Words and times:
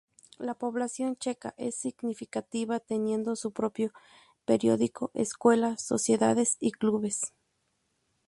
La 0.39 0.55
población 0.55 1.15
checa 1.15 1.53
es 1.57 1.75
significativa, 1.75 2.79
teniendo 2.79 3.35
su 3.35 3.51
propio 3.51 3.91
periódico, 4.45 5.11
escuelas, 5.13 5.83
sociedades 5.83 6.57
y 6.59 6.71
clubes. 6.71 7.35